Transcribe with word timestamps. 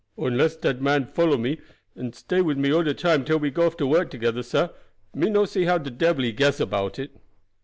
Onless 0.17 0.57
dat 0.59 0.81
man 0.81 1.05
follow 1.05 1.37
me 1.37 1.59
and 1.93 2.19
watch 2.31 2.57
me 2.57 2.73
all 2.73 2.81
de 2.81 2.95
time 2.95 3.23
till 3.23 3.37
we 3.37 3.51
go 3.51 3.67
off 3.67 3.77
together, 3.77 4.41
sah, 4.41 4.69
me 5.13 5.29
no 5.29 5.45
see 5.45 5.65
how 5.65 5.77
de 5.77 5.91
debbil 5.91 6.23
he 6.25 6.31
guess 6.31 6.59
about 6.59 6.97
it." 6.97 7.11